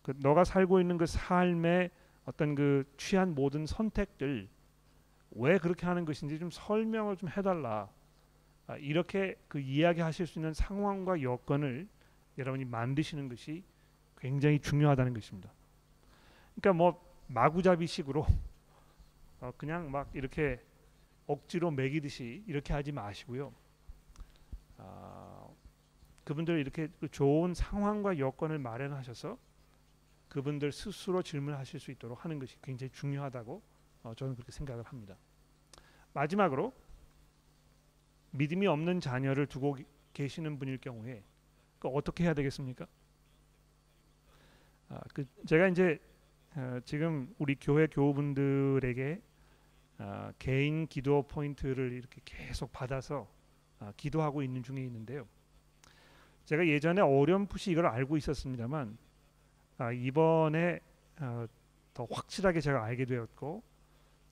[0.03, 1.91] 그 너가 살고 있는 그 삶의
[2.25, 4.49] 어떤 그 취한 모든 선택들
[5.31, 7.89] 왜 그렇게 하는 것인지 좀 설명을 좀 해달라.
[8.67, 11.89] 아, 이렇게 그 이야기하실 수 있는 상황과 여건을
[12.39, 13.65] 여러분이 만드시는 것이
[14.19, 15.53] 굉장히 중요하다는 것입니다.
[16.55, 18.27] 그러니까 뭐 마구잡이식으로
[19.41, 20.61] 어 그냥 막 이렇게
[21.27, 23.53] 억지로 매기듯이 이렇게 하지 마시고요.
[24.79, 25.47] 아,
[26.25, 29.39] 그분들 이렇게 그 좋은 상황과 여건을 마련하셔서
[30.29, 33.63] 그분들 스스로 질문하실 수 있도록 하는 것이 굉장히 중요하다고
[34.03, 35.17] 어, 저는 그렇게 생각을 합니다.
[36.13, 36.73] 마지막으로
[38.37, 39.77] 믿음이 없는 자녀를 두고
[40.13, 41.23] 계시는 분일 경우에
[41.79, 42.87] 그 어떻게 해야 되겠습니까?
[44.89, 45.99] 아, 그 제가 이제
[46.55, 49.21] 어, 지금 우리 교회 교우분들에게
[49.99, 53.29] 어, 개인 기도 포인트를 이렇게 계속 받아서
[53.81, 55.27] 어, 기도하고 있는 중에 있는데요.
[56.45, 58.97] 제가 예전에 어렴풋이 이걸 알고 있었습니다만
[59.79, 60.81] 아, 이번에
[61.21, 61.47] 어,
[61.93, 63.63] 더 확실하게 제가 알게 되었고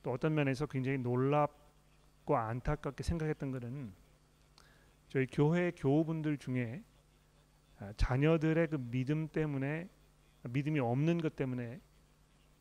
[0.02, 1.63] 또 어떤 면에서 굉장히 놀랍
[2.24, 3.92] 고 안타깝게 생각했던 것은
[5.08, 6.82] 저희 교회 교우분들 중에
[7.78, 9.88] 아, 자녀들의 그 믿음 때문에
[10.42, 11.80] 믿음이 없는 것 때문에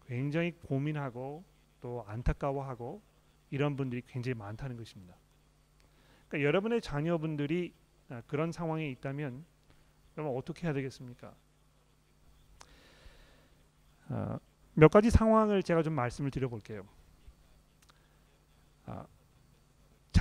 [0.06, 1.44] 굉장히 고민하고
[1.82, 3.02] 또 안타까워하고
[3.52, 5.16] 이런 분들이 굉장히 많다는 것입니다.
[6.28, 7.74] 그러니까 여러분의 자녀분들이
[8.10, 9.46] 아, 그런 상황에 있다면
[10.14, 11.34] 그러면 어떻게 해야 되겠습니까?
[14.10, 14.38] 어,
[14.74, 16.88] 몇 가지 상황을 제가 좀 말씀을 드려볼게요.
[18.86, 19.06] 어,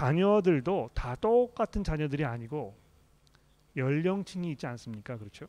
[0.02, 2.76] 자녀들도 다 똑같은 자녀들이 아니고
[3.76, 5.16] 연령층이 있지 않습니까?
[5.16, 5.46] 그렇죠?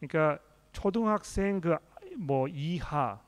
[0.00, 1.76] 그러니까 초등학생 그
[2.18, 3.20] 뭐 이하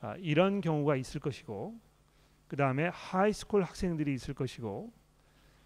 [0.00, 1.78] 아, 이런 경우가 있을 것이고
[2.46, 4.92] 그 다음에 high school 학생들이 있을 것이고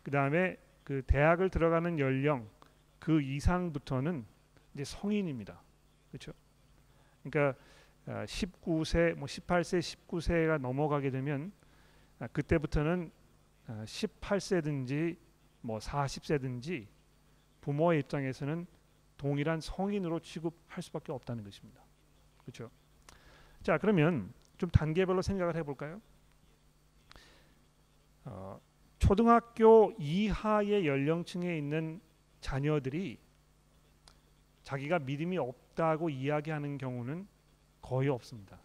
[0.03, 2.49] 그 다음에 그 대학을 들어가는 연령
[3.01, 4.25] 그 이상부터는
[4.75, 5.61] 이제 성인입니다.
[6.11, 6.33] 그렇죠?
[7.25, 7.59] 그러니까
[8.07, 11.51] 19세, 아, 뭐 18세, 19세가 넘어가게 되면
[12.21, 13.11] 아, 그때부터는
[13.67, 15.17] 18세든지
[15.61, 16.87] 뭐 40세든지
[17.61, 18.67] 부모의 입장에서는
[19.17, 21.83] 동일한 성인으로 취급할 수밖에 없다는 것입니다.
[22.43, 22.71] 그렇죠?
[23.63, 26.01] 자 그러면 좀 단계별로 생각을 해볼까요?
[28.25, 28.61] 어,
[28.99, 32.01] 초등학교 이하의 연령층에 있는
[32.41, 33.19] 자녀들이
[34.63, 37.27] 자기가 믿음이 없다고 이야기하는 경우는
[37.81, 38.59] 거의 없습니다.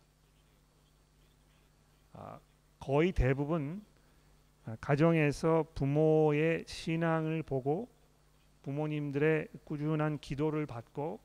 [2.14, 2.40] 아,
[2.80, 3.91] 거의 대부분 아,
[4.80, 7.90] 가정에서 부모의 신앙을 보고
[8.64, 11.20] 부모님들의 꾸준한 기도를 받고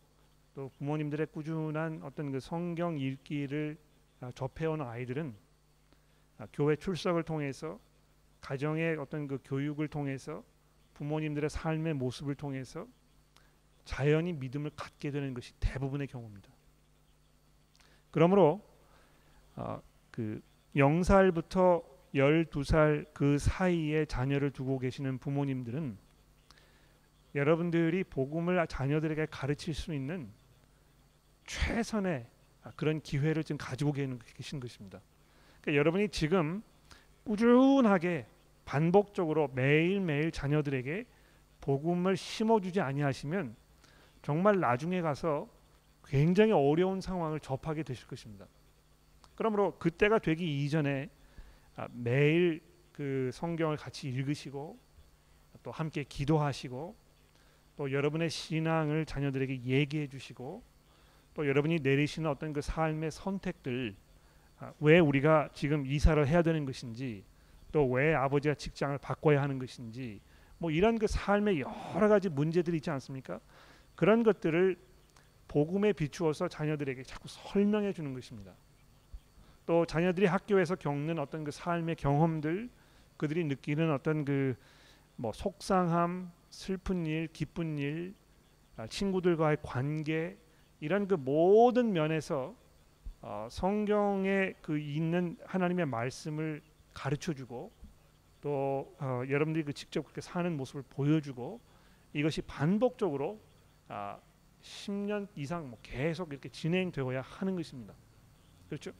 [0.54, 3.76] 또 부모님들의 꾸준한 어떤 그 성경 읽기를
[4.20, 5.34] 아, 접해온 아이들은
[6.38, 7.78] 아, 교회 출석을 통해서
[8.40, 10.42] 가정의 어떤 그 교육을 통해서
[10.94, 12.86] 부모님들의 삶의 모습을 통해서
[13.84, 16.48] 자연히 믿음을 갖게 되는 것이 대부분의 경우입니다.
[18.10, 18.62] 그러므로
[19.56, 20.40] 어, 그
[20.74, 21.84] 0살부터
[22.16, 25.96] 12살 그 사이에 자녀를 두고 계시는 부모님들은
[27.34, 30.30] 여러분들이 복음을 자녀들에게 가르칠 수 있는
[31.44, 32.26] 최선의
[32.74, 35.00] 그런 기회를 지금 가지고 계신 것입니다.
[35.60, 36.62] 그러니까 여러분이 지금
[37.24, 38.26] 꾸준하게
[38.64, 41.06] 반복적으로 매일매일 자녀들에게
[41.60, 43.54] 복음을 심어주지 아니하시면
[44.22, 45.48] 정말 나중에 가서
[46.04, 48.46] 굉장히 어려운 상황을 접하게 되실 것입니다.
[49.34, 51.08] 그러므로 그때가 되기 이전에 아,
[51.92, 52.60] 매일
[52.92, 54.78] 그 성경을 같이 읽으시고
[55.62, 56.96] 또 함께 기도하시고
[57.76, 60.62] 또 여러분의 신앙을 자녀들에게 얘기해 주시고
[61.34, 63.94] 또 여러분이 내리시는 어떤 그 삶의 선택들
[64.58, 67.24] 아, 왜 우리가 지금 이사를 해야 되는 것인지
[67.72, 70.20] 또 왜 아버지가 직장을 바꿔야 하는 것인지
[70.58, 73.40] 뭐 이런 그 삶의 여러 가지 문제들이 있지 않습니까?
[73.94, 74.78] 그런 것들을
[75.48, 78.54] 복음에 비추어서 자녀들에게 자꾸 설명해 주는 것입니다.
[79.66, 82.70] 또 자녀들이 학교에서 겪는 어떤 그 삶의 경험들,
[83.16, 84.56] 그들이 느끼는 어떤 그
[85.16, 88.14] 뭐 속상함, 슬픈 일, 기쁜 일,
[88.76, 90.36] 아, 친구들과의 관계
[90.80, 92.54] 이런 그 모든 면에서
[93.22, 97.72] 어, 성경에 그 있는 하나님의 말씀을 가르쳐 주고
[98.42, 101.60] 또 어, 여러분들이 그 직접 그렇게 사는 모습을 보여주고
[102.12, 103.40] 이것이 반복적으로
[103.88, 104.18] 아,
[104.60, 107.94] 10년 이상 뭐 계속 이렇게 진행되어야 하는 것입니다.
[108.68, 108.92] 그렇죠?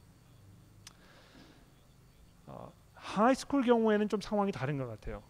[2.47, 5.23] 어, high school 경우에는 좀 상황이 다른 것 같아요.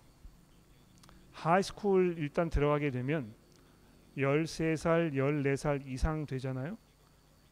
[1.33, 3.33] high school 일단 들어가게 되면
[4.17, 6.77] 13살, 14살 이상 되잖아요.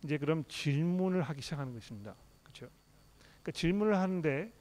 [0.04, 2.16] 이제 그럼 질문을 하기 시작하는 것입니다.
[2.44, 2.70] 그렇죠?
[3.20, 4.52] 그러니까 질문을 하는데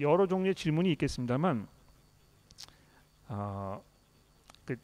[0.00, 1.68] 여러 종류의 질문이 있겠습니다만
[3.28, 3.82] 어,
[4.64, 4.76] 그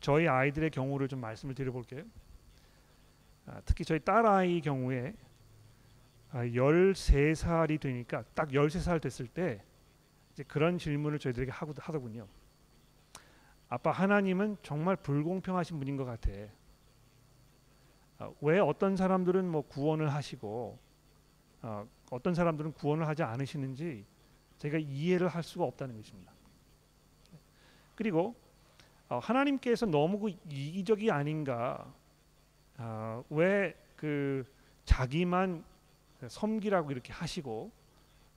[0.00, 2.04] 저희 아이들의 경우를 좀 말씀을 드려볼게요.
[3.46, 5.31] 아, 특히 저희 딸 아이 경우에 아,
[6.32, 9.62] 13살이 되니까 딱 13살 됐을 때
[10.32, 12.26] 이제 그런 질문을 저희들에게 하고 하더군요.
[13.68, 16.30] 아빠 하나님은 정말 불공평하신 분인 것 같아.
[18.18, 20.78] 아, 왜 어떤 사람들은 뭐 구원을 하시고
[21.62, 24.04] 어, 어떤 사람들은 구원을 하지 않으시는지
[24.58, 26.32] 제가 이해를 할 수가 없다는 것입니다.
[27.94, 28.34] 그리고
[29.08, 31.92] 어, 하나님께서 너무 그 이기적이 아닌가?
[32.78, 34.44] 어, 왜그
[34.84, 35.64] 자기만
[36.28, 37.72] 섬기라고 이렇게 하시고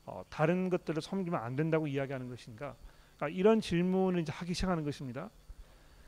[0.06, 2.76] 어, 다른 것들을 섬기면 안 된다고 이야기하는 것인가?
[3.16, 5.30] 그러니까 이런 질문을 이제 하기 시작하는 것입니다.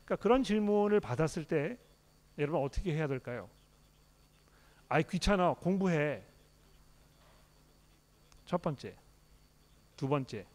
[0.04, 1.78] 그러니까 그런 질문을 받았을 때
[2.38, 3.48] 여러분 어떻게 해야 될까요?
[4.88, 6.22] 아이 귀찮아 공부해.
[8.44, 8.96] 첫 번째,
[9.96, 10.46] 두 번째.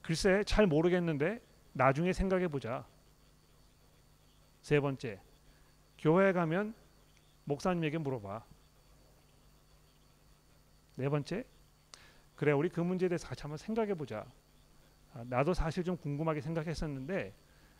[0.00, 1.40] 글쎄 잘 모르겠는데
[1.72, 2.86] 나중에 생각해 보자.
[4.62, 5.20] 세 번째,
[5.98, 6.74] 교회 가면
[7.44, 8.44] 목사님에게 물어봐.
[10.96, 11.44] 네 번째,
[12.36, 14.26] 그래 우리 그 문제에 대해서 같이 한번 생각해 보자.
[15.12, 17.34] 아, 나도 사실 좀 궁금하게 생각했었는데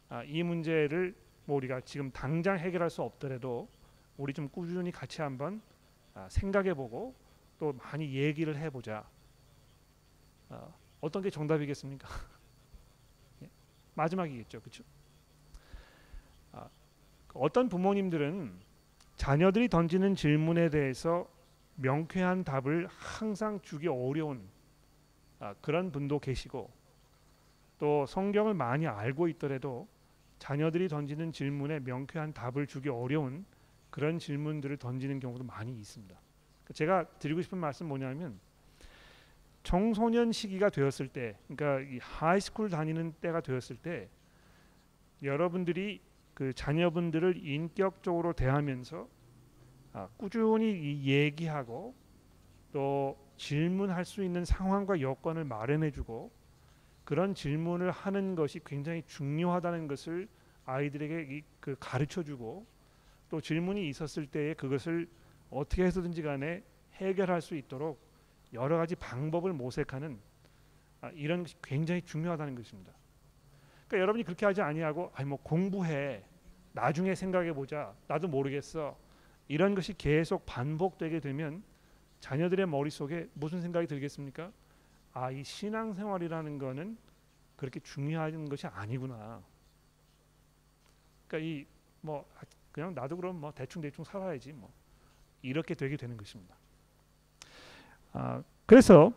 [0.08, 3.68] 아, 이 문제를 뭐 우리가 지금 당장 해결할 수 없더라도
[4.16, 5.60] 우리 좀 꾸준히 같이 한번
[6.14, 7.14] 아, 생각해 보고
[7.58, 9.08] 또 많이 얘기를 해보자.
[10.48, 10.68] 아,
[11.00, 12.08] 어떤 게 정답이겠습니까?
[13.42, 13.50] 예,
[13.94, 14.84] 마지막이겠죠, 그렇죠?
[16.52, 16.68] 아,
[17.34, 18.60] 어떤 부모님들은
[19.16, 21.28] 자녀들이 던지는 질문에 대해서
[21.76, 24.48] 명쾌한 답을 항상 주기 어려운
[25.40, 26.70] 아, 그런 분도 계시고
[27.78, 29.88] 또 성경을 많이 알고 있더라도
[30.38, 33.44] 자녀들이 던지는 질문에 명쾌한 답을 주기 어려운
[33.90, 36.14] 그런 질문들을 던지는 경우도 많이 있습니다.
[36.72, 38.38] 제가 드리고 싶은 말씀 뭐냐면
[39.62, 44.08] 청소년 시기가 되었을 때, 그러니까 이 high school 다니는 때가 되었을 때
[45.22, 46.00] 여러분들이
[46.34, 49.13] 그 자녀분들을 인격적으로 대하면서 아,
[50.16, 51.94] 꾸준히 얘기하고
[52.72, 56.30] 또 질문할 수 있는 상황과 여건을 마련해주고
[57.04, 60.28] 그런 질문을 하는 것이 굉장히 중요하다는 것을
[60.64, 62.66] 아이들에게 그 가르쳐주고
[63.28, 65.08] 또 질문이 있었을 때에 그것을
[65.50, 66.62] 어떻게 해서든지 간에
[66.94, 68.00] 해결할 수 있도록
[68.52, 70.18] 여러 가지 방법을 모색하는
[71.00, 72.92] 아, 이런 것이 굉장히 중요하다는 것입니다.
[73.86, 76.24] 그러니까 여러분이 그렇게 하지 아니하고 아니 뭐 공부해.
[76.72, 77.94] 나중에 생각해 보자.
[78.08, 78.96] 나도 모르겠어
[79.48, 81.62] 이런 것이 계속 반복되게 되면
[82.20, 84.50] 자녀들의 머릿속에 무슨 생각이 들겠습니까?
[85.12, 86.96] 아, 이 신앙생활이라는 거는
[87.56, 89.42] 그렇게 중요한 것이 아니구나.
[91.28, 92.26] 그러니까 이 뭐
[92.70, 94.70] 그냥 나도 그럼 뭐 대충 대충 살아야지 뭐
[95.40, 96.54] 이렇게 되게 되는 것입니다.
[98.12, 99.12] 아, 그래서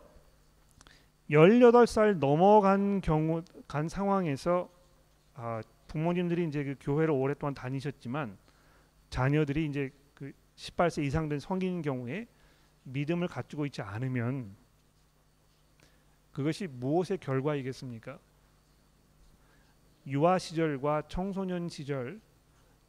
[1.29, 4.69] 18살 넘어간 경우 간 상황에서
[5.33, 8.37] 아, 부모님들이 이제 그 교회를 오랫동안 다니셨지만
[9.09, 9.96] 자녀들이 이제 그
[10.57, 12.27] 18세 이상 된 성인인 경우에
[12.83, 14.55] 믿음을 갖추고 있지 않으면
[16.31, 18.19] 그것이 무엇의 결과이겠습니까?
[20.07, 22.21] 유아 시절과 청소년 시절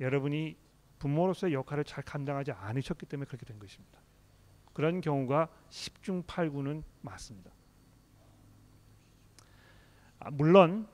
[0.00, 0.56] 여러분이
[0.98, 3.98] 부모로서의 역할을 잘 감당하지 않으셨기 때문에 그렇게 된 것입니다.
[4.72, 7.50] 그런 경우가 10중 8구는 맞습니다.
[10.20, 10.88] 아, 물론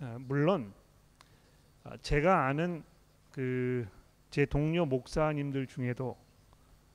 [0.00, 0.72] 아, 물론
[1.84, 2.82] 아, 제가 아는
[3.30, 3.88] 그
[4.32, 6.16] 제 동료 목사님들 중에도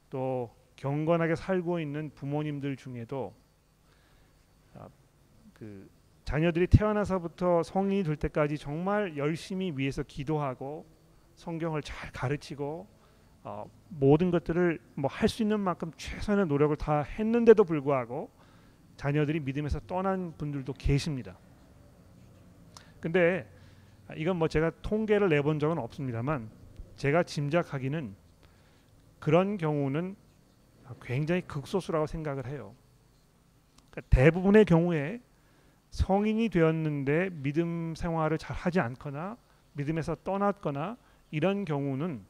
[0.10, 3.32] 또 경건하게 살고 있는 부모님들 중에도
[4.74, 4.90] 아,
[5.54, 5.88] 그
[6.26, 10.88] 자녀들이 태어나서부터 성인이 될 때까지 정말 열심히 위해서 기도하고
[11.36, 12.88] 성경을 잘 가르치고
[13.44, 18.32] 어, 모든 것들을 뭐 할 수 있는 만큼 최선의 노력을 다 했는데도 불구하고
[18.96, 21.38] 자녀들이 믿음에서 떠난 분들도 계십니다.
[23.00, 23.48] 근데
[24.16, 26.50] 이건 뭐 제가 통계를 내본 적은 없습니다만
[26.98, 28.16] 제가 짐작하기는
[29.20, 30.16] 그런 경우는
[31.02, 32.76] 굉장히 극소수라고 생각을 해요.
[33.92, 35.22] 그러니까 대부분의 경우에
[35.92, 39.38] 성인이 되었는데 믿음 생활을 잘 하지 않거나
[39.74, 40.98] 믿음에서 떠났거나
[41.32, 42.26] 이런 경우는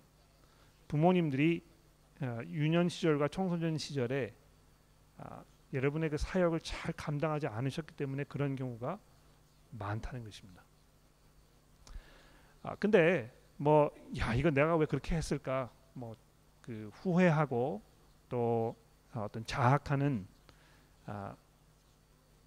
[0.88, 1.64] 부모님들이
[2.22, 4.34] 어, 유년 시절과 청소년 시절에
[5.18, 5.44] 아,
[5.74, 9.00] 여러분의 그 사역을 잘 감당하지 않으셨기 때문에 그런 경우가
[9.72, 10.64] 많다는 것입니다.
[12.64, 16.16] 아 근데 뭐 야 이거 내가 왜 그렇게 했을까 뭐
[16.62, 17.82] 그 후회하고
[18.28, 18.76] 또
[19.14, 20.28] 어떤 자학하는
[21.06, 21.34] 아,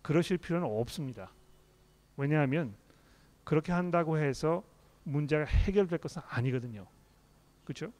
[0.02, 1.32] 그러실 필요는 없습니다.
[2.18, 2.74] 왜냐하면
[3.44, 4.62] 그렇게 한다고 해서
[5.04, 6.86] 문제가 해결될 것은 아니거든요.
[7.64, 7.90] 그렇죠?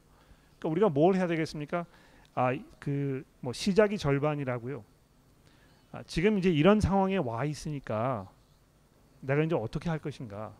[0.59, 1.87] 그러니까 우리가 뭘 해야 되겠습니까?
[2.35, 4.83] 아, 그 뭐 시작이 절반이라고요.
[5.93, 8.29] 아, 지금 이제 이런 상황에 와 있으니까
[9.21, 10.53] 내가 이제 어떻게 할 것인가?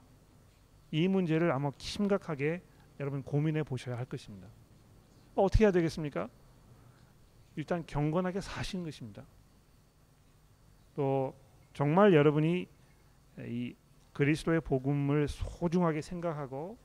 [0.92, 2.62] 이 문제를 아마 심각하게
[3.00, 4.48] 여러분 고민해 보셔야 할 것입니다.
[5.36, 6.30] 어, 어떻게 해야 되겠습니까?
[7.56, 9.26] 일단 경건하게 사시는 것입니다.
[10.96, 11.34] 또
[11.74, 12.68] 정말 여러분이
[13.40, 13.76] 이
[14.14, 16.78] 그리스도의 복음을 소중하게 생각하고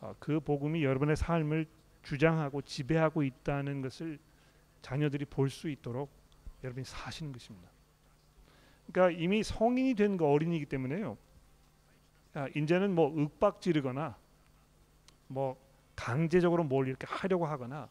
[0.00, 1.66] 어, 그 복음이 여러분의 삶을
[2.02, 4.18] 주장하고 지배하고 있다는 것을
[4.82, 6.10] 자녀들이 볼 수 있도록
[6.62, 7.68] 여러분이 사시는 것입니다.
[8.92, 11.16] 그러니까 이미 성인이 된 그 어린이기 때문에요.
[12.34, 14.16] 아, 이제는 뭐 윽박지르거나
[15.28, 15.56] 뭐
[15.96, 17.88] 강제적으로 뭘 이렇게 하려고 하거나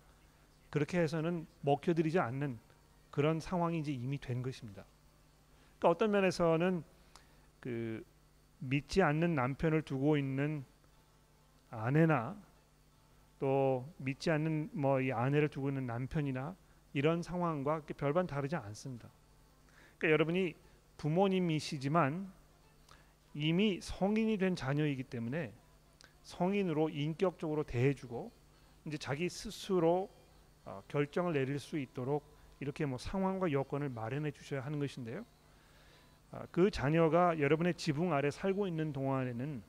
[0.69, 2.59] 그렇게 해서는 먹혀드리지 않는
[3.11, 4.85] 그런 상황이 이제 이미 된 것입니다.
[5.79, 6.83] 그러니까 어떤 면에서는
[7.59, 8.03] 그
[8.59, 10.63] 믿지 않는 남편을 두고 있는
[11.71, 12.35] 아내나
[13.39, 16.55] 또 믿지 않는 뭐 이 아내를 두고 있는 남편이나
[16.93, 19.09] 이런 상황과 별반 다르지 않습니다.
[19.97, 20.55] 그러니까 여러분이
[20.97, 22.31] 부모님이시지만
[23.39, 25.53] 이미 성인이 된 자녀이기 때문에
[26.23, 28.29] 성인으로 인격적으로 대해주고
[28.83, 30.09] 이제 자기 스스로
[30.65, 32.21] 어, 결정을 내릴 수 있도록
[32.59, 35.25] 이렇게 뭐 상황과 여건을 마련해 주셔야 하는 것인데요.
[36.31, 39.63] 아, 그 자녀가 여러분의 지붕 아래 살고 있는 동안에는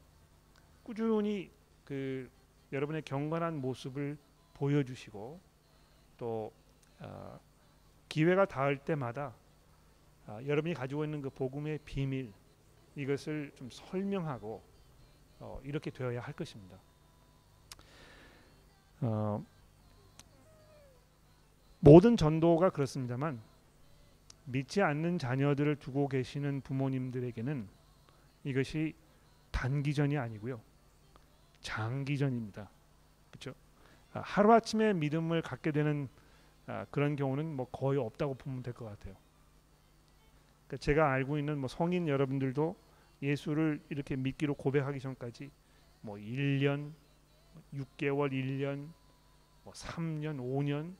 [0.83, 1.49] 꾸준히
[1.85, 2.29] 그
[2.73, 4.19] 여러분의 경건한 모습을
[4.55, 5.41] 보여주시고
[6.19, 6.53] 또
[6.99, 7.39] 어,
[8.09, 9.33] 기회가 닿을 때마다
[10.27, 12.33] 어, 여러분이 가지고 있는 그 복음의 비밀
[12.97, 14.63] 이것을 좀 설명하고
[15.41, 16.77] 어, 이렇게 되어야 할 것입니다.
[19.01, 19.45] 어,
[21.81, 23.41] 모든 전도가 그렇습니다만
[24.45, 27.69] 믿지 않는 자녀들을 두고 계시는 부모님들에게는
[28.45, 28.95] 이것이
[29.51, 30.61] 단기전이 아니고요
[31.63, 32.69] 장기전입니다.
[33.31, 33.55] 그렇죠?
[34.13, 36.09] 하루 아침에 믿음을 갖게 되는
[36.67, 39.15] 아, 그런 경우는 뭐 거의 없다고 보면 될 것 같아요.
[40.71, 42.77] 그러니까 제가 알고 있는 뭐 성인 여러분들도
[43.23, 45.51] 예수를 이렇게 믿기로 고백하기 전까지
[46.01, 46.93] 뭐 1년,
[47.75, 48.89] 6개월, 1년,
[49.65, 50.95] 뭐 3년, 5년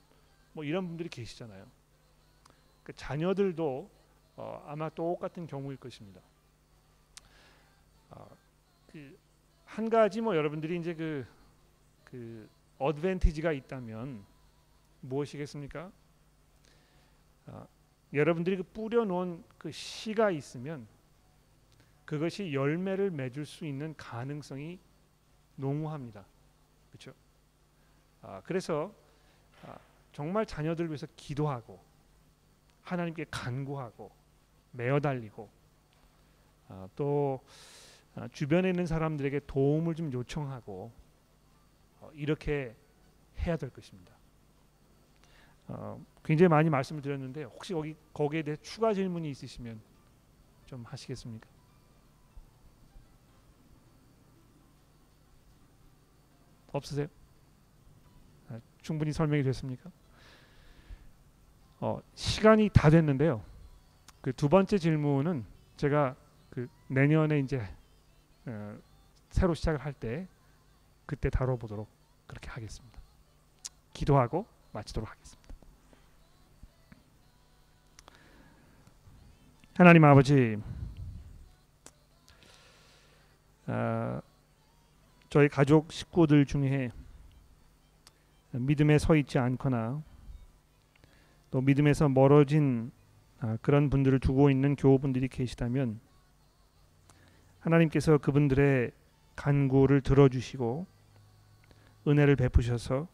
[0.51, 1.65] 뭐 이런 분들이 계시잖아요.
[2.83, 3.89] 그 자녀들도
[4.35, 6.19] 어, 아마 똑같은 경우일 것입니다.
[8.09, 8.27] 어,
[8.91, 11.25] 그한 가지 뭐 여러분들이 이제 그,
[12.03, 14.25] 그 어드밴티지가 있다면
[14.99, 15.89] 무엇이겠습니까?
[17.47, 17.67] 어,
[18.13, 20.87] 여러분들이 그 뿌려놓은 그 씨가 있으면
[22.05, 24.79] 그것이 열매를 맺을 수 있는 가능성이
[25.55, 26.25] 농후합니다.
[26.89, 27.13] 그렇죠?
[28.21, 28.93] 아, 그래서
[29.63, 29.77] 아,
[30.11, 31.79] 정말 자녀들 위해서 기도하고
[32.81, 34.11] 하나님께 간구하고
[34.71, 35.49] 매어 달리고
[36.67, 37.41] 아, 또
[38.15, 40.91] 아, 주변에 있는 사람들에게 도움을 좀 요청하고
[42.01, 42.75] 어, 이렇게
[43.39, 44.13] 해야 될 것입니다.
[45.73, 49.81] 어, 굉장히 많이 말씀을 드렸는데 혹시 거기 거기에 대해 추가 질문이 있으시면
[50.65, 51.47] 좀 하시겠습니까?
[56.73, 57.07] 없으세요?
[58.49, 59.91] 아, 충분히 설명이 됐습니까?
[61.79, 63.43] 어, 시간이 다 됐는데요.
[64.21, 65.45] 그 두 번째 질문은
[65.77, 66.15] 제가
[66.51, 67.61] 그 내년에 이제
[68.45, 68.77] 어,
[69.29, 70.27] 새로 시작을 할 때
[71.05, 71.89] 그때 다뤄보도록
[72.27, 72.99] 그렇게 하겠습니다.
[73.93, 75.40] 기도하고 마치도록 하겠습니다.
[79.81, 80.59] 하나님 아버지,
[83.65, 84.21] 어,
[85.27, 86.91] 저희 가족 식구들 중에
[88.51, 90.03] 믿음에 서 있지 않거나
[91.49, 92.91] 또 믿음에서 멀어진
[93.39, 95.99] 아, 그런 분들을 두고 있는 교우분들이 계시다면
[97.61, 98.91] 하나님께서 그분들의
[99.35, 100.85] 간구를 들어주시고
[102.07, 103.07] 은혜를 베푸셔서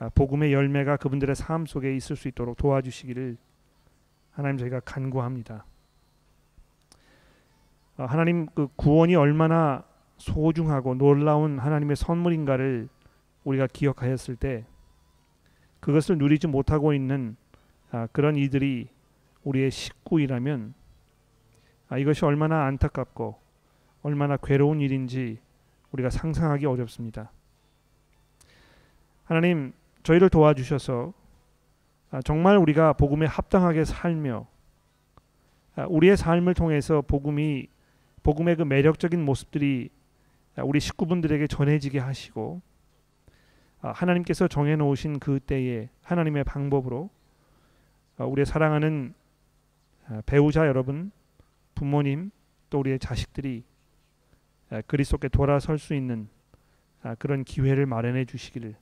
[0.00, 3.38] 아, 복음의 열매가 그분들의 삶 속에 있을 수 있도록 도와주시기를
[4.36, 5.64] 하나님 저희가 간구합니다.
[7.96, 9.82] 아, 하나님 그 구원이 얼마나
[10.18, 12.90] 소중하고 놀라운 하나님의 선물인가를
[13.44, 14.66] 우리가 기억하였을 때
[15.80, 17.36] 그것을 누리지 못하고 있는
[17.90, 18.90] 아, 그런 이들이
[19.44, 20.74] 우리의 식구이라면
[21.88, 23.40] 아, 이것이 얼마나 안타깝고
[24.02, 25.38] 얼마나 괴로운 일인지
[25.92, 27.32] 우리가 상상하기 어렵습니다.
[29.24, 29.72] 하나님
[30.02, 31.25] 저희를 도와주셔서 아,
[32.24, 34.46] 정말 우리가 복음에 합당하게 살며
[35.76, 37.68] 아, 우리의 삶을 통해서 복음이
[38.22, 39.90] 복음의 그 매력적인 모습들이
[40.56, 42.62] 아, 우리 식구분들에게 전해지게 하시고
[43.80, 47.10] 아, 하나님께서 정해 놓으신 그 때에 하나님의 방법으로
[48.18, 49.14] 아, 우리의 사랑하는
[50.24, 51.10] 배우자 여러분,
[51.74, 52.30] 부모님
[52.70, 53.64] 또 우리의 자식들이
[54.70, 56.28] 아, 그리스도께 돌아설 수 있는
[57.02, 58.74] 아, 그런 기회를 마련해 주시기를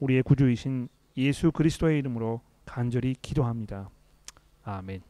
[0.00, 0.88] 우리의 구주이신
[1.18, 3.90] 예수 그리스도의 이름으로 간절히 기도합니다.
[4.62, 5.07] 아멘.